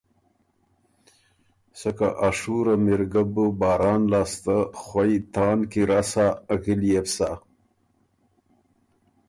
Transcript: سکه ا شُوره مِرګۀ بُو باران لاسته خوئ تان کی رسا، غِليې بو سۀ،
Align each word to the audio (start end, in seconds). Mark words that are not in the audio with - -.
سکه 1.79 2.09
ا 2.27 2.29
شُوره 2.39 2.75
مِرګۀ 2.83 3.23
بُو 3.33 3.45
باران 3.59 4.01
لاسته 4.11 4.57
خوئ 4.81 5.13
تان 5.33 5.59
کی 5.71 5.81
رسا، 5.89 6.27
غِليې 6.61 6.99
بو 7.05 7.11
سۀ، 7.15 7.29